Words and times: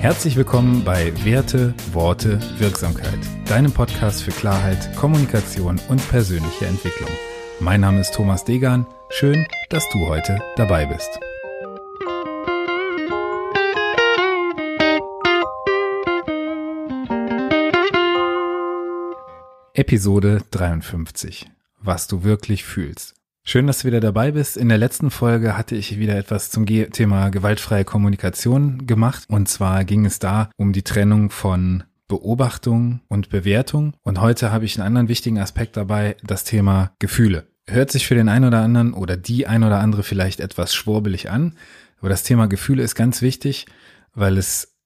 Herzlich 0.00 0.34
willkommen 0.34 0.82
bei 0.82 1.12
Werte, 1.26 1.74
Worte, 1.92 2.40
Wirksamkeit, 2.58 3.18
deinem 3.44 3.70
Podcast 3.70 4.22
für 4.22 4.30
Klarheit, 4.30 4.96
Kommunikation 4.96 5.78
und 5.90 6.08
persönliche 6.08 6.64
Entwicklung. 6.64 7.10
Mein 7.60 7.82
Name 7.82 8.00
ist 8.00 8.14
Thomas 8.14 8.42
Degan. 8.42 8.86
Schön, 9.10 9.46
dass 9.68 9.86
du 9.90 10.06
heute 10.06 10.40
dabei 10.56 10.86
bist. 10.86 11.20
Episode 19.74 20.40
53. 20.50 21.50
Was 21.82 22.06
du 22.06 22.24
wirklich 22.24 22.64
fühlst. 22.64 23.19
Schön, 23.50 23.66
dass 23.66 23.80
du 23.80 23.88
wieder 23.88 23.98
dabei 23.98 24.30
bist. 24.30 24.56
In 24.56 24.68
der 24.68 24.78
letzten 24.78 25.10
Folge 25.10 25.58
hatte 25.58 25.74
ich 25.74 25.98
wieder 25.98 26.16
etwas 26.16 26.52
zum 26.52 26.66
Thema 26.66 27.30
gewaltfreie 27.30 27.84
Kommunikation 27.84 28.86
gemacht. 28.86 29.24
Und 29.26 29.48
zwar 29.48 29.84
ging 29.84 30.06
es 30.06 30.20
da 30.20 30.50
um 30.56 30.72
die 30.72 30.84
Trennung 30.84 31.30
von 31.30 31.82
Beobachtung 32.06 33.00
und 33.08 33.28
Bewertung. 33.28 33.94
Und 34.04 34.20
heute 34.20 34.52
habe 34.52 34.66
ich 34.66 34.78
einen 34.78 34.86
anderen 34.86 35.08
wichtigen 35.08 35.40
Aspekt 35.40 35.76
dabei, 35.76 36.16
das 36.22 36.44
Thema 36.44 36.92
Gefühle. 37.00 37.48
Hört 37.66 37.90
sich 37.90 38.06
für 38.06 38.14
den 38.14 38.28
einen 38.28 38.44
oder 38.44 38.60
anderen 38.60 38.94
oder 38.94 39.16
die 39.16 39.48
ein 39.48 39.64
oder 39.64 39.80
andere 39.80 40.04
vielleicht 40.04 40.38
etwas 40.38 40.72
schwurbelig 40.72 41.28
an. 41.28 41.56
Aber 41.98 42.08
das 42.08 42.22
Thema 42.22 42.46
Gefühle 42.46 42.84
ist 42.84 42.94
ganz 42.94 43.20
wichtig, 43.20 43.66
weil 44.14 44.38
es 44.38 44.76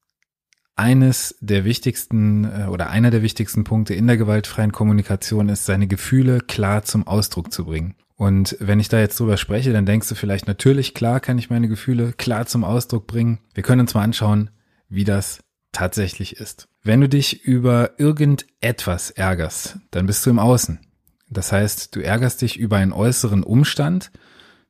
eines 0.75 1.37
der 1.43 1.67
wichtigsten 1.67 2.45
äh, 2.45 2.67
oder 2.71 2.89
einer 2.89 3.11
der 3.11 3.21
wichtigsten 3.21 3.65
Punkte 3.65 3.93
in 3.93 4.07
der 4.07 4.17
gewaltfreien 4.17 4.73
Kommunikation 4.73 5.51
ist, 5.51 5.67
seine 5.67 5.87
Gefühle 5.87 6.39
klar 6.41 6.83
zum 6.85 7.07
Ausdruck 7.07 7.53
zu 7.53 7.67
bringen. 7.67 7.95
Und 8.17 8.57
wenn 8.61 8.81
ich 8.81 8.89
da 8.89 9.01
jetzt 9.01 9.19
drüber 9.19 9.37
spreche, 9.37 9.73
dann 9.73 9.87
denkst 9.87 10.09
du 10.09 10.15
vielleicht 10.15 10.47
natürlich, 10.47 10.95
klar 10.95 11.21
kann 11.21 11.39
ich 11.39 11.51
meine 11.51 11.69
Gefühle 11.69 12.13
klar 12.13 12.47
zum 12.47 12.63
Ausdruck 12.63 13.07
bringen. 13.07 13.41
Wir 13.55 13.63
können 13.63 13.81
uns 13.81 13.95
mal 13.95 14.03
anschauen, 14.03 14.51
wie 14.89 15.05
das 15.05 15.41
tatsächlich 15.73 16.37
ist. 16.37 16.69
Wenn 16.83 17.01
du 17.01 17.09
dich 17.09 17.45
über 17.45 17.99
irgendetwas 17.99 19.11
ärgerst, 19.11 19.79
dann 19.91 20.07
bist 20.07 20.25
du 20.25 20.31
im 20.31 20.39
Außen. 20.39 20.81
Das 21.29 21.51
heißt, 21.51 21.97
du 21.97 22.01
ärgerst 22.01 22.43
dich 22.43 22.59
über 22.59 22.77
einen 22.77 22.93
äußeren 22.93 23.43
Umstand, 23.43 24.13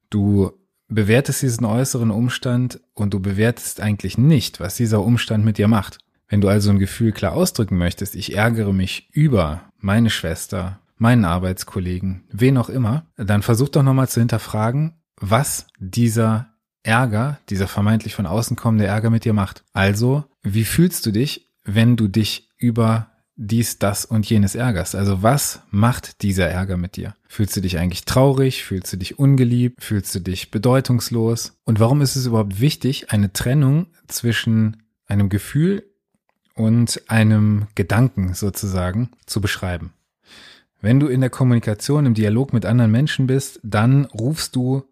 du 0.08 0.52
bewertest 0.88 1.42
diesen 1.42 1.66
äußeren 1.66 2.11
Umstand 2.11 2.80
und 2.94 3.12
du 3.12 3.20
bewertest 3.20 3.80
eigentlich 3.80 4.16
nicht, 4.16 4.61
was 4.61 4.77
dieser 4.77 5.02
Umstand 5.02 5.44
mit 5.44 5.58
dir 5.58 5.68
macht. 5.68 5.98
Wenn 6.28 6.40
du 6.40 6.48
also 6.48 6.70
ein 6.70 6.78
Gefühl 6.78 7.12
klar 7.12 7.33
ausdrücken 7.33 7.77
möchtest, 7.77 8.14
ich 8.14 8.34
ärgere 8.34 8.72
mich 8.72 9.08
über 9.12 9.72
meine 9.78 10.11
Schwester, 10.11 10.80
meinen 11.05 11.27
Arbeitskollegen, 11.27 12.24
wen 12.33 12.56
auch 12.56 12.70
immer, 12.70 13.05
dann 13.19 13.42
versuch 13.42 13.69
doch 13.69 13.83
nochmal 13.83 14.08
zu 14.08 14.20
hinterfragen, 14.20 14.94
was 15.20 15.66
dieser 15.78 16.48
Ärger, 16.83 17.38
dieser 17.50 17.69
vermeintlich 17.69 18.14
von 18.14 18.24
außen 18.24 18.56
kommende 18.56 18.86
Ärger 18.86 19.11
mit 19.11 19.27
dir 19.27 19.34
macht. 19.34 19.64
Also, 19.74 20.24
wie 20.42 20.64
fühlst 20.64 21.05
du 21.05 21.11
dich, 21.11 21.52
wenn 21.62 21.96
du 21.96 22.08
dich 22.08 22.48
über 22.56 23.11
dies, 23.36 23.78
das 23.78 24.06
und 24.06 24.30
jenes 24.30 24.55
ärgerst? 24.55 24.94
Also, 24.94 25.22
was 25.22 25.61
macht 25.70 26.22
dieser 26.22 26.48
Ärger 26.48 26.78
mit 26.78 26.96
dir? 26.96 27.14
Fühlst 27.28 27.55
du 27.55 27.61
dich 27.61 27.78
eigentlich 27.78 28.06
traurig? 28.06 28.64
Fühlst 28.64 28.91
du 28.94 28.96
dich 28.96 29.18
ungeliebt? 29.18 29.84
Fühlst 29.84 30.14
du 30.14 30.20
dich 30.20 30.50
bedeutungslos? 30.50 31.52
Und 31.64 31.80
warum 31.80 32.00
ist 32.00 32.16
es 32.16 32.24
überhaupt 32.24 32.61
wichtig, 32.61 33.11
eine 33.11 33.30
Trennung 33.30 33.89
zwischen 34.08 34.78
einem 35.05 35.28
Gefühl 35.28 35.84
und 36.55 37.02
einem 37.08 37.66
Gedanken 37.74 38.33
sozusagen 38.33 39.11
zu 39.27 39.42
beschreiben? 39.42 39.92
Wenn 40.84 41.00
du 41.00 41.06
in 41.06 41.22
der 41.22 41.30
Kommunikation, 41.30 42.04
im 42.04 42.12
Dialog 42.12 42.52
mit 42.52 42.66
anderen 42.66 42.90
Menschen 42.90 43.27
bist, 43.27 43.58
dann 43.62 44.04
rufst 44.04 44.54
du 44.54 44.82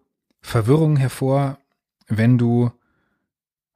Verwirrung 0.40 0.96
hervor, 0.96 1.58
wenn 2.08 2.38
du 2.38 2.70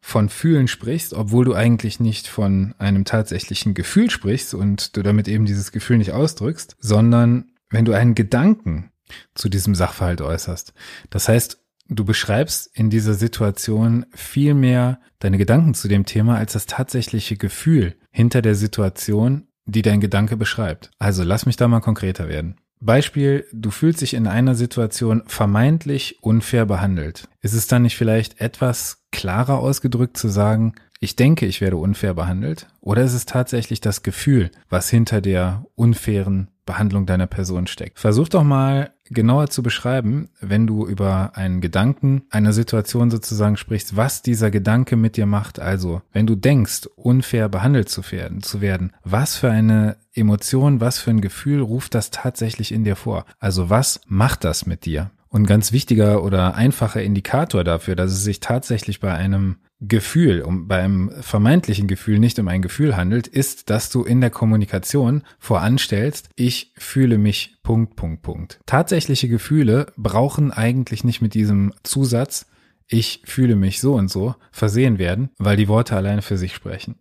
von 0.00 0.30
Fühlen 0.30 0.66
sprichst, 0.66 1.12
obwohl 1.12 1.44
du 1.44 1.52
eigentlich 1.52 2.00
nicht 2.00 2.26
von 2.26 2.74
einem 2.78 3.04
tatsächlichen 3.04 3.74
Gefühl 3.74 4.08
sprichst 4.08 4.54
und 4.54 4.96
du 4.96 5.02
damit 5.02 5.28
eben 5.28 5.44
dieses 5.44 5.72
Gefühl 5.72 5.98
nicht 5.98 6.12
ausdrückst, 6.12 6.76
sondern 6.78 7.50
wenn 7.68 7.84
du 7.84 7.92
einen 7.92 8.14
Gedanken 8.14 8.90
zu 9.34 9.50
diesem 9.50 9.74
Sachverhalt 9.74 10.22
äußerst. 10.22 10.72
Das 11.10 11.28
heißt, 11.28 11.62
du 11.90 12.06
beschreibst 12.06 12.70
in 12.72 12.88
dieser 12.88 13.12
Situation 13.12 14.06
viel 14.14 14.54
mehr 14.54 15.00
deine 15.18 15.36
Gedanken 15.36 15.74
zu 15.74 15.86
dem 15.86 16.06
Thema 16.06 16.38
als 16.38 16.54
das 16.54 16.64
tatsächliche 16.64 17.36
Gefühl 17.36 17.94
hinter 18.10 18.40
der 18.40 18.54
Situation 18.54 19.48
die 19.66 19.82
dein 19.82 20.00
Gedanke 20.00 20.36
beschreibt. 20.36 20.90
Also 20.98 21.22
lass 21.22 21.46
mich 21.46 21.56
da 21.56 21.68
mal 21.68 21.80
konkreter 21.80 22.28
werden. 22.28 22.56
Beispiel, 22.80 23.46
du 23.52 23.70
fühlst 23.70 24.02
dich 24.02 24.14
in 24.14 24.26
einer 24.26 24.54
Situation 24.54 25.22
vermeintlich 25.26 26.18
unfair 26.22 26.66
behandelt. 26.66 27.28
Ist 27.40 27.54
es 27.54 27.66
dann 27.66 27.82
nicht 27.82 27.96
vielleicht 27.96 28.40
etwas 28.40 29.04
klarer 29.12 29.58
ausgedrückt 29.58 30.16
zu 30.16 30.28
sagen, 30.28 30.74
ich 31.00 31.16
denke, 31.16 31.46
ich 31.46 31.60
werde 31.60 31.76
unfair 31.76 32.14
behandelt? 32.14 32.68
Oder 32.80 33.02
ist 33.02 33.14
es 33.14 33.26
tatsächlich 33.26 33.80
das 33.80 34.02
Gefühl, 34.02 34.50
was 34.68 34.88
hinter 34.88 35.20
der 35.20 35.66
unfairen 35.74 36.48
Behandlung 36.64 37.06
deiner 37.06 37.26
Person 37.26 37.66
steckt? 37.66 37.98
Versuch 37.98 38.28
doch 38.28 38.44
mal 38.44 38.92
genauer 39.10 39.48
zu 39.48 39.62
beschreiben, 39.62 40.28
wenn 40.40 40.66
du 40.66 40.86
über 40.86 41.32
einen 41.34 41.60
Gedanken 41.60 42.22
einer 42.30 42.52
Situation 42.52 43.10
sozusagen 43.10 43.56
sprichst, 43.56 43.96
was 43.96 44.22
dieser 44.22 44.50
Gedanke 44.50 44.96
mit 44.96 45.16
dir 45.16 45.26
macht. 45.26 45.60
Also, 45.60 46.02
wenn 46.12 46.26
du 46.26 46.34
denkst, 46.34 46.88
unfair 46.96 47.48
behandelt 47.48 47.88
zu 47.88 48.10
werden, 48.10 48.42
zu 48.42 48.60
werden, 48.60 48.92
was 49.04 49.36
für 49.36 49.50
eine 49.50 49.96
Emotion, 50.14 50.80
was 50.80 50.98
für 50.98 51.10
ein 51.10 51.20
Gefühl 51.20 51.60
ruft 51.60 51.94
das 51.94 52.10
tatsächlich 52.10 52.72
in 52.72 52.84
dir 52.84 52.96
vor? 52.96 53.24
Also, 53.38 53.70
was 53.70 54.00
macht 54.06 54.44
das 54.44 54.66
mit 54.66 54.84
dir? 54.84 55.10
Und 55.28 55.46
ganz 55.46 55.72
wichtiger 55.72 56.22
oder 56.22 56.54
einfacher 56.54 57.02
Indikator 57.02 57.64
dafür, 57.64 57.96
dass 57.96 58.12
es 58.12 58.24
sich 58.24 58.40
tatsächlich 58.40 59.00
bei 59.00 59.12
einem 59.12 59.56
Gefühl, 59.80 60.40
um 60.40 60.68
beim 60.68 61.10
vermeintlichen 61.20 61.86
Gefühl 61.86 62.18
nicht 62.18 62.38
um 62.38 62.48
ein 62.48 62.62
Gefühl 62.62 62.96
handelt, 62.96 63.26
ist, 63.26 63.68
dass 63.68 63.90
du 63.90 64.04
in 64.04 64.22
der 64.22 64.30
Kommunikation 64.30 65.22
voranstellst, 65.38 66.30
ich 66.34 66.72
fühle 66.78 67.18
mich 67.18 67.58
Punkt, 67.62 67.94
Punkt, 67.94 68.22
Punkt. 68.22 68.58
Tatsächliche 68.64 69.28
Gefühle 69.28 69.92
brauchen 69.96 70.50
eigentlich 70.50 71.04
nicht 71.04 71.20
mit 71.20 71.34
diesem 71.34 71.74
Zusatz, 71.82 72.46
ich 72.88 73.22
fühle 73.24 73.56
mich 73.56 73.80
so 73.80 73.94
und 73.94 74.08
so 74.08 74.34
versehen 74.50 74.98
werden, 74.98 75.30
weil 75.38 75.56
die 75.56 75.68
Worte 75.68 75.96
alleine 75.96 76.22
für 76.22 76.38
sich 76.38 76.54
sprechen. 76.54 76.96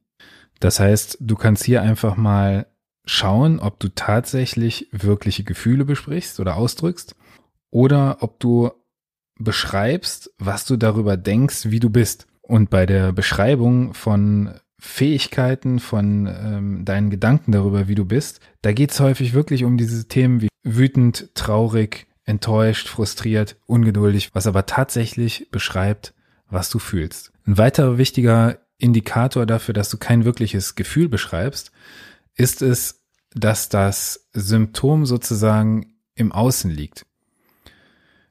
Das 0.59 0.79
heißt, 0.79 1.17
du 1.21 1.35
kannst 1.35 1.63
hier 1.63 1.81
einfach 1.81 2.17
mal 2.17 2.67
schauen, 3.05 3.59
ob 3.59 3.79
du 3.79 3.89
tatsächlich 3.89 4.89
wirkliche 4.91 5.43
Gefühle 5.43 5.85
besprichst 5.85 6.39
oder 6.39 6.57
ausdrückst 6.57 7.15
oder 7.69 8.17
ob 8.21 8.39
du 8.39 8.71
beschreibst, 9.37 10.31
was 10.39 10.65
du 10.65 10.75
darüber 10.75 11.17
denkst, 11.17 11.65
wie 11.65 11.79
du 11.79 11.89
bist. 11.89 12.27
Und 12.47 12.69
bei 12.69 12.85
der 12.85 13.11
Beschreibung 13.11 13.93
von 13.93 14.53
Fähigkeiten, 14.77 15.79
von 15.79 16.27
ähm, 16.27 16.85
deinen 16.85 17.09
Gedanken 17.09 17.51
darüber, 17.51 17.87
wie 17.87 17.95
du 17.95 18.05
bist, 18.05 18.39
da 18.61 18.71
geht 18.71 18.91
es 18.91 18.99
häufig 18.99 19.33
wirklich 19.33 19.63
um 19.63 19.77
diese 19.77 20.07
Themen 20.07 20.41
wie 20.41 20.49
wütend, 20.63 21.33
traurig, 21.33 22.07
enttäuscht, 22.23 22.87
frustriert, 22.87 23.55
ungeduldig, 23.65 24.35
was 24.35 24.47
aber 24.47 24.65
tatsächlich 24.65 25.49
beschreibt, 25.51 26.13
was 26.49 26.69
du 26.69 26.79
fühlst. 26.79 27.31
Ein 27.47 27.57
weiterer 27.57 27.97
wichtiger 27.97 28.59
Indikator 28.77 29.45
dafür, 29.45 29.73
dass 29.73 29.89
du 29.89 29.97
kein 29.97 30.25
wirkliches 30.25 30.75
Gefühl 30.75 31.09
beschreibst, 31.09 31.71
ist 32.35 32.61
es, 32.61 33.01
dass 33.33 33.69
das 33.69 34.27
Symptom 34.33 35.05
sozusagen 35.05 35.95
im 36.15 36.31
Außen 36.31 36.69
liegt. 36.69 37.05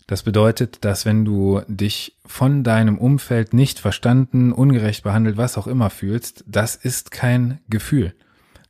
Das 0.07 0.23
bedeutet, 0.23 0.85
dass 0.85 1.07
wenn 1.07 1.25
du 1.25 1.63
dich 1.67 2.19
von 2.27 2.63
deinem 2.63 2.99
Umfeld 2.99 3.55
nicht 3.55 3.79
verstanden, 3.79 4.53
ungerecht 4.53 5.03
behandelt, 5.03 5.37
was 5.37 5.57
auch 5.57 5.67
immer 5.67 5.89
fühlst, 5.89 6.45
das 6.47 6.77
ist 6.77 7.11
kein 7.11 7.61
Gefühl. 7.69 8.15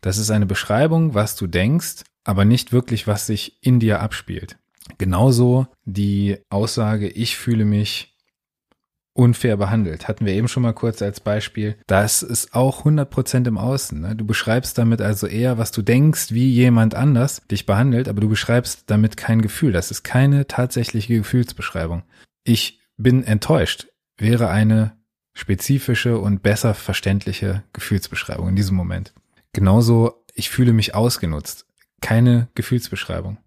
Das 0.00 0.18
ist 0.18 0.30
eine 0.30 0.46
Beschreibung, 0.46 1.14
was 1.14 1.34
du 1.34 1.46
denkst, 1.46 2.04
aber 2.24 2.44
nicht 2.44 2.72
wirklich, 2.72 3.06
was 3.06 3.26
sich 3.26 3.58
in 3.62 3.80
dir 3.80 4.00
abspielt. 4.00 4.58
Genauso 4.98 5.66
die 5.84 6.38
Aussage, 6.50 7.08
ich 7.08 7.36
fühle 7.36 7.64
mich 7.64 8.13
unfair 9.14 9.56
behandelt. 9.56 10.06
Hatten 10.06 10.26
wir 10.26 10.34
eben 10.34 10.48
schon 10.48 10.62
mal 10.62 10.74
kurz 10.74 11.00
als 11.00 11.20
Beispiel. 11.20 11.76
Das 11.86 12.22
ist 12.22 12.54
auch 12.54 12.84
100% 12.84 13.48
im 13.48 13.56
Außen. 13.56 14.00
Ne? 14.00 14.16
Du 14.16 14.26
beschreibst 14.26 14.76
damit 14.76 15.00
also 15.00 15.26
eher, 15.26 15.56
was 15.56 15.72
du 15.72 15.82
denkst, 15.82 16.32
wie 16.32 16.50
jemand 16.50 16.94
anders 16.94 17.42
dich 17.50 17.64
behandelt, 17.64 18.08
aber 18.08 18.20
du 18.20 18.28
beschreibst 18.28 18.84
damit 18.88 19.16
kein 19.16 19.40
Gefühl. 19.40 19.72
Das 19.72 19.90
ist 19.90 20.02
keine 20.02 20.46
tatsächliche 20.46 21.14
Gefühlsbeschreibung. 21.18 22.02
Ich 22.42 22.80
bin 22.96 23.24
enttäuscht 23.24 23.86
wäre 24.16 24.48
eine 24.48 24.96
spezifische 25.32 26.18
und 26.18 26.42
besser 26.42 26.74
verständliche 26.74 27.64
Gefühlsbeschreibung 27.72 28.48
in 28.48 28.56
diesem 28.56 28.76
Moment. 28.76 29.12
Genauso, 29.52 30.24
ich 30.34 30.50
fühle 30.50 30.72
mich 30.72 30.94
ausgenutzt. 30.94 31.66
Keine 32.00 32.48
Gefühlsbeschreibung. 32.54 33.38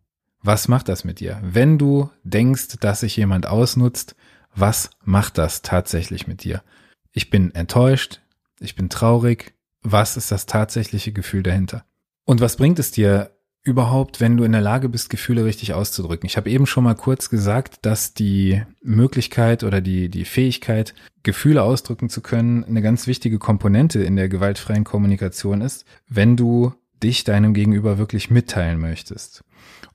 Was 0.41 0.67
macht 0.67 0.89
das 0.89 1.03
mit 1.03 1.19
dir? 1.19 1.39
Wenn 1.43 1.77
du 1.77 2.09
denkst, 2.23 2.77
dass 2.79 3.01
sich 3.01 3.15
jemand 3.17 3.47
ausnutzt, 3.47 4.15
was 4.59 4.89
macht 5.03 5.37
das 5.37 5.61
tatsächlich 5.61 6.27
mit 6.27 6.43
dir? 6.43 6.63
Ich 7.11 7.29
bin 7.29 7.53
enttäuscht, 7.53 8.21
ich 8.59 8.75
bin 8.75 8.89
traurig. 8.89 9.53
Was 9.81 10.17
ist 10.17 10.31
das 10.31 10.47
tatsächliche 10.47 11.11
Gefühl 11.11 11.43
dahinter? 11.43 11.85
Und 12.25 12.41
was 12.41 12.57
bringt 12.57 12.79
es 12.79 12.91
dir, 12.91 13.31
überhaupt, 13.67 14.21
wenn 14.21 14.37
du 14.37 14.43
in 14.43 14.53
der 14.53 14.61
Lage 14.61 14.89
bist, 14.89 15.09
Gefühle 15.09 15.45
richtig 15.45 15.73
auszudrücken? 15.73 16.25
Ich 16.25 16.37
habe 16.37 16.49
eben 16.49 16.65
schon 16.65 16.83
mal 16.83 16.95
kurz 16.95 17.29
gesagt, 17.29 17.79
dass 17.83 18.13
die 18.13 18.63
Möglichkeit 18.81 19.63
oder 19.63 19.81
die, 19.81 20.09
die 20.09 20.25
Fähigkeit, 20.25 20.95
Gefühle 21.21 21.63
ausdrücken 21.63 22.09
zu 22.09 22.21
können, 22.21 22.63
eine 22.63 22.81
ganz 22.81 23.07
wichtige 23.07 23.39
Komponente 23.39 24.01
in 24.01 24.15
der 24.15 24.29
gewaltfreien 24.29 24.85
Kommunikation 24.85 25.61
ist, 25.61 25.85
wenn 26.07 26.37
du 26.37 26.73
dich 27.03 27.23
deinem 27.23 27.53
Gegenüber 27.53 27.97
wirklich 27.97 28.29
mitteilen 28.29 28.79
möchtest. 28.79 29.43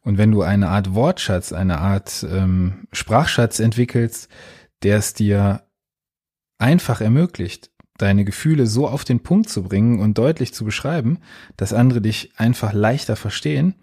Und 0.00 0.19
wenn 0.19 0.32
du 0.32 0.43
eine 0.43 0.69
Art 0.69 0.94
Wortschatz, 0.94 1.52
eine 1.52 1.78
Art 1.78 2.26
ähm, 2.28 2.87
Sprachschatz 2.93 3.58
entwickelst, 3.58 4.28
der 4.82 4.99
es 4.99 5.14
dir 5.14 5.62
einfach 6.58 7.00
ermöglicht, 7.00 7.70
deine 7.99 8.25
Gefühle 8.25 8.66
so 8.66 8.88
auf 8.88 9.04
den 9.04 9.20
Punkt 9.20 9.49
zu 9.49 9.62
bringen 9.62 10.00
und 10.00 10.19
deutlich 10.19 10.54
zu 10.54 10.64
beschreiben, 10.64 11.19
dass 11.56 11.72
andere 11.72 12.00
dich 12.00 12.32
einfach 12.37 12.72
leichter 12.72 13.16
verstehen, 13.16 13.75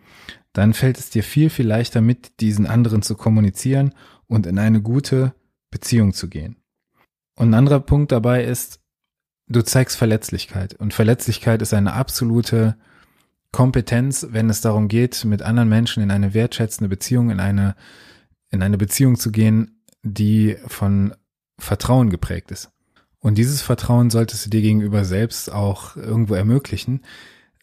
dann 0.53 0.73
fällt 0.73 0.97
es 0.97 1.09
dir 1.09 1.23
viel, 1.23 1.49
viel 1.49 1.67
leichter 1.67 2.01
mit 2.01 2.39
diesen 2.41 2.65
anderen 2.65 3.01
zu 3.01 3.15
kommunizieren 3.15 3.93
und 4.27 4.45
in 4.45 4.59
eine 4.59 4.81
gute 4.81 5.33
Beziehung 5.71 6.13
zu 6.13 6.27
gehen. 6.27 6.57
Und 7.35 7.51
ein 7.51 7.53
anderer 7.53 7.79
Punkt 7.79 8.11
dabei 8.11 8.43
ist, 8.43 8.81
du 9.47 9.61
zeigst 9.61 9.97
Verletzlichkeit. 9.97 10.73
Und 10.73 10.93
Verletzlichkeit 10.93 11.61
ist 11.61 11.73
eine 11.73 11.93
absolute 11.93 12.75
Kompetenz, 13.51 14.27
wenn 14.31 14.49
es 14.49 14.61
darum 14.61 14.87
geht, 14.87 15.25
mit 15.25 15.41
anderen 15.41 15.69
Menschen 15.69 16.03
in 16.03 16.11
eine 16.11 16.33
wertschätzende 16.33 16.89
Beziehung, 16.89 17.31
in 17.31 17.39
eine, 17.39 17.75
in 18.51 18.61
eine 18.61 18.77
Beziehung 18.77 19.17
zu 19.17 19.31
gehen, 19.31 19.81
die 20.03 20.57
von 20.67 21.13
Vertrauen 21.57 22.09
geprägt 22.09 22.51
ist. 22.51 22.71
Und 23.19 23.37
dieses 23.37 23.61
Vertrauen 23.61 24.09
solltest 24.09 24.45
du 24.45 24.49
dir 24.49 24.61
gegenüber 24.61 25.03
selbst 25.03 25.51
auch 25.51 25.97
irgendwo 25.97 26.35
ermöglichen. 26.35 27.01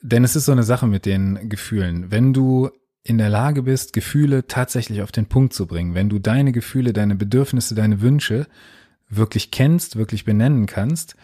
Denn 0.03 0.23
es 0.23 0.37
ist 0.37 0.44
so 0.44 0.53
eine 0.53 0.62
Sache 0.62 0.87
mit 0.87 1.06
den 1.06 1.49
Gefühlen. 1.49 2.11
Wenn 2.11 2.33
du 2.33 2.71
in 3.03 3.19
der 3.19 3.31
Lage 3.31 3.62
bist, 3.62 3.93
Gefühle 3.93 4.47
tatsächlich 4.47 5.00
auf 5.00 5.12
den 5.12 5.27
Punkt 5.27 5.55
zu 5.55 5.67
bringen, 5.67 5.94
wenn 5.94 6.09
du 6.09 6.19
deine 6.19 6.53
Gefühle, 6.53 6.93
deine 6.93 7.15
Bedürfnisse, 7.15 7.75
deine 7.75 8.00
Wünsche 8.00 8.47
wirklich 9.09 9.50
kennst, 9.50 9.97
wirklich 9.97 10.25
benennen 10.25 10.67
kannst, 10.67 11.17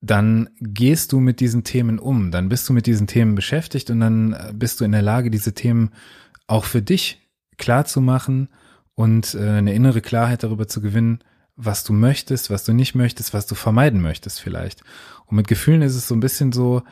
dann 0.00 0.48
gehst 0.60 1.12
du 1.12 1.20
mit 1.20 1.40
diesen 1.40 1.62
Themen 1.64 1.98
um, 1.98 2.30
dann 2.30 2.48
bist 2.48 2.68
du 2.68 2.72
mit 2.72 2.86
diesen 2.86 3.06
Themen 3.06 3.34
beschäftigt 3.34 3.90
und 3.90 4.00
dann 4.00 4.36
bist 4.54 4.80
du 4.80 4.84
in 4.84 4.92
der 4.92 5.02
Lage, 5.02 5.30
diese 5.30 5.52
Themen 5.52 5.90
auch 6.46 6.64
für 6.64 6.82
dich 6.82 7.28
klar 7.58 7.84
zu 7.84 8.00
machen 8.00 8.48
und 8.94 9.34
äh, 9.34 9.40
eine 9.40 9.74
innere 9.74 10.00
Klarheit 10.00 10.42
darüber 10.42 10.66
zu 10.68 10.80
gewinnen, 10.80 11.20
was 11.56 11.84
du 11.84 11.92
möchtest, 11.92 12.50
was 12.50 12.64
du 12.64 12.72
nicht 12.72 12.94
möchtest, 12.94 13.34
was 13.34 13.46
du 13.46 13.54
vermeiden 13.54 14.00
möchtest 14.00 14.40
vielleicht. 14.40 14.82
Und 15.26 15.36
mit 15.36 15.48
Gefühlen 15.48 15.82
ist 15.82 15.94
es 15.94 16.08
so 16.08 16.14
ein 16.14 16.20
bisschen 16.20 16.52
so, 16.52 16.82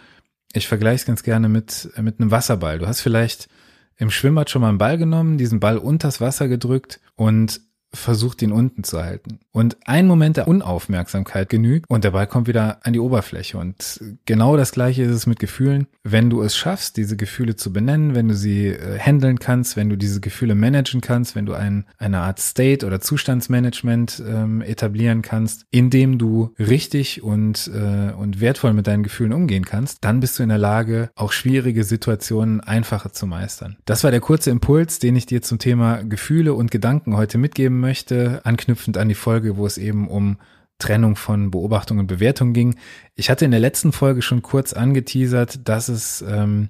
ich 0.52 0.68
vergleiche 0.68 0.96
es 0.96 1.06
ganz 1.06 1.22
gerne 1.22 1.48
mit, 1.48 1.90
mit 2.00 2.20
einem 2.20 2.30
Wasserball. 2.30 2.78
Du 2.78 2.86
hast 2.86 3.00
vielleicht 3.00 3.48
im 3.96 4.10
Schwimmbad 4.10 4.50
schon 4.50 4.62
mal 4.62 4.68
einen 4.68 4.78
Ball 4.78 4.98
genommen, 4.98 5.38
diesen 5.38 5.60
Ball 5.60 5.78
unters 5.78 6.20
Wasser 6.20 6.48
gedrückt 6.48 7.00
und 7.16 7.60
versucht, 7.92 8.42
ihn 8.42 8.52
unten 8.52 8.84
zu 8.84 9.02
halten. 9.02 9.40
Und 9.52 9.76
ein 9.86 10.06
Moment 10.06 10.36
der 10.36 10.46
Unaufmerksamkeit 10.46 11.48
genügt 11.48 11.88
und 11.88 12.04
der 12.04 12.12
Ball 12.12 12.26
kommt 12.26 12.46
wieder 12.46 12.78
an 12.86 12.92
die 12.92 13.00
Oberfläche. 13.00 13.58
Und 13.58 14.00
genau 14.26 14.56
das 14.56 14.72
gleiche 14.72 15.02
ist 15.02 15.10
es 15.10 15.26
mit 15.26 15.38
Gefühlen. 15.38 15.86
Wenn 16.04 16.30
du 16.30 16.42
es 16.42 16.56
schaffst, 16.56 16.96
diese 16.96 17.16
Gefühle 17.16 17.56
zu 17.56 17.72
benennen, 17.72 18.14
wenn 18.14 18.28
du 18.28 18.34
sie 18.34 18.66
äh, 18.66 18.98
handeln 18.98 19.38
kannst, 19.38 19.76
wenn 19.76 19.88
du 19.88 19.96
diese 19.96 20.20
Gefühle 20.20 20.54
managen 20.54 21.00
kannst, 21.00 21.34
wenn 21.34 21.46
du 21.46 21.54
ein, 21.54 21.86
eine 21.98 22.18
Art 22.18 22.40
State 22.40 22.86
oder 22.86 23.00
Zustandsmanagement 23.00 24.22
ähm, 24.26 24.62
etablieren 24.62 25.22
kannst, 25.22 25.64
indem 25.70 26.18
du 26.18 26.54
richtig 26.58 27.22
und, 27.22 27.70
äh, 27.74 28.12
und 28.12 28.40
wertvoll 28.40 28.74
mit 28.74 28.86
deinen 28.86 29.02
Gefühlen 29.02 29.32
umgehen 29.32 29.64
kannst, 29.64 30.04
dann 30.04 30.20
bist 30.20 30.38
du 30.38 30.42
in 30.42 30.50
der 30.50 30.58
Lage, 30.58 31.10
auch 31.14 31.32
schwierige 31.32 31.84
Situationen 31.84 32.60
einfacher 32.60 33.12
zu 33.12 33.26
meistern. 33.26 33.76
Das 33.86 34.04
war 34.04 34.10
der 34.10 34.20
kurze 34.20 34.50
Impuls, 34.50 34.98
den 34.98 35.16
ich 35.16 35.26
dir 35.26 35.42
zum 35.42 35.58
Thema 35.58 36.02
Gefühle 36.04 36.54
und 36.54 36.70
Gedanken 36.70 37.16
heute 37.16 37.38
mitgeben 37.78 37.80
möchte, 37.80 38.40
anknüpfend 38.44 38.98
an 38.98 39.08
die 39.08 39.14
Folge, 39.14 39.56
wo 39.56 39.66
es 39.66 39.78
eben 39.78 40.08
um 40.08 40.36
Trennung 40.78 41.16
von 41.16 41.50
Beobachtung 41.50 41.98
und 41.98 42.06
Bewertung 42.06 42.52
ging. 42.52 42.76
Ich 43.16 43.30
hatte 43.30 43.44
in 43.44 43.50
der 43.50 43.60
letzten 43.60 43.92
Folge 43.92 44.22
schon 44.22 44.42
kurz 44.42 44.72
angeteasert, 44.72 45.68
dass 45.68 45.88
es 45.88 46.22
ähm, 46.22 46.68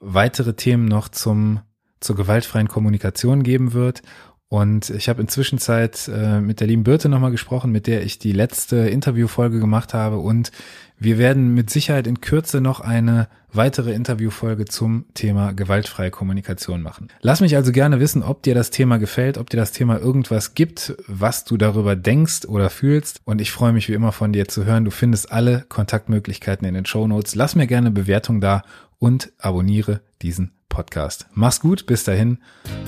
weitere 0.00 0.54
Themen 0.54 0.84
noch 0.86 1.08
zum 1.08 1.60
zur 2.00 2.14
gewaltfreien 2.14 2.68
Kommunikation 2.68 3.42
geben 3.42 3.72
wird. 3.72 4.02
Und 4.48 4.90
ich 4.90 5.08
habe 5.08 5.20
inzwischen 5.20 5.58
Zeit 5.58 6.08
äh, 6.08 6.40
mit 6.40 6.60
der 6.60 6.68
lieben 6.68 6.84
Birte 6.84 7.08
nochmal 7.08 7.32
gesprochen, 7.32 7.72
mit 7.72 7.86
der 7.88 8.04
ich 8.04 8.20
die 8.20 8.32
letzte 8.32 8.76
Interviewfolge 8.76 9.58
gemacht 9.58 9.94
habe. 9.94 10.18
Und 10.18 10.52
wir 10.96 11.18
werden 11.18 11.54
mit 11.54 11.70
Sicherheit 11.70 12.06
in 12.06 12.20
Kürze 12.20 12.60
noch 12.60 12.80
eine 12.80 13.28
weitere 13.52 13.92
Interviewfolge 13.92 14.64
zum 14.66 15.06
Thema 15.14 15.52
gewaltfreie 15.52 16.10
Kommunikation 16.10 16.82
machen. 16.82 17.08
Lass 17.20 17.40
mich 17.40 17.56
also 17.56 17.72
gerne 17.72 18.00
wissen, 18.00 18.22
ob 18.22 18.42
dir 18.42 18.54
das 18.54 18.70
Thema 18.70 18.98
gefällt, 18.98 19.38
ob 19.38 19.50
dir 19.50 19.56
das 19.56 19.72
Thema 19.72 19.98
irgendwas 19.98 20.54
gibt, 20.54 20.94
was 21.06 21.44
du 21.44 21.56
darüber 21.56 21.96
denkst 21.96 22.46
oder 22.46 22.70
fühlst. 22.70 23.20
Und 23.24 23.40
ich 23.40 23.50
freue 23.50 23.72
mich 23.72 23.88
wie 23.88 23.94
immer 23.94 24.12
von 24.12 24.32
dir 24.32 24.48
zu 24.48 24.64
hören. 24.64 24.84
Du 24.84 24.90
findest 24.90 25.32
alle 25.32 25.64
Kontaktmöglichkeiten 25.68 26.66
in 26.66 26.74
den 26.74 26.86
Show 26.86 27.06
Notes. 27.06 27.34
Lass 27.34 27.54
mir 27.54 27.66
gerne 27.66 27.90
Bewertung 27.90 28.40
da 28.40 28.62
und 28.98 29.32
abonniere 29.38 30.00
diesen 30.22 30.52
Podcast. 30.68 31.26
Mach's 31.32 31.60
gut, 31.60 31.86
bis 31.86 32.04
dahin, 32.04 32.38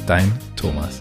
dein 0.07 0.31
Thomas. 0.57 1.01